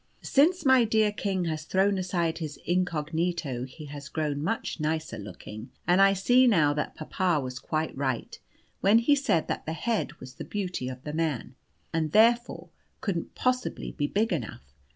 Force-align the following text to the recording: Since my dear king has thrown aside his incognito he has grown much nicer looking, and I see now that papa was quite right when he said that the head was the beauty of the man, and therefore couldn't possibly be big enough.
Since 0.23 0.65
my 0.65 0.83
dear 0.83 1.11
king 1.11 1.45
has 1.45 1.63
thrown 1.65 1.99
aside 1.99 2.39
his 2.39 2.57
incognito 2.65 3.65
he 3.65 3.85
has 3.85 4.09
grown 4.09 4.41
much 4.41 4.79
nicer 4.79 5.19
looking, 5.19 5.69
and 5.85 6.01
I 6.01 6.13
see 6.13 6.47
now 6.47 6.73
that 6.73 6.95
papa 6.95 7.39
was 7.39 7.59
quite 7.59 7.95
right 7.95 8.39
when 8.79 8.97
he 8.97 9.15
said 9.15 9.47
that 9.47 9.67
the 9.67 9.73
head 9.73 10.13
was 10.13 10.33
the 10.37 10.43
beauty 10.43 10.89
of 10.89 11.03
the 11.03 11.13
man, 11.13 11.53
and 11.93 12.13
therefore 12.13 12.69
couldn't 12.99 13.35
possibly 13.35 13.91
be 13.91 14.07
big 14.07 14.33
enough. 14.33 14.73